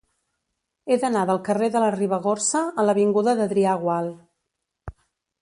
[0.87, 4.11] He d'anar del carrer de la Ribagorça a l'avinguda d'Adrià Gual.